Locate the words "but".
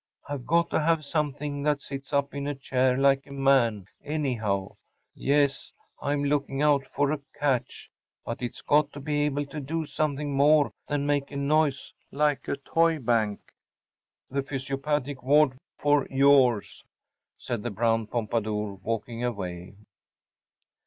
8.25-8.41